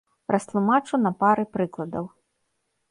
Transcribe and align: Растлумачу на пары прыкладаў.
Растлумачу 0.35 0.99
на 1.03 1.11
пары 1.21 1.45
прыкладаў. 1.59 2.05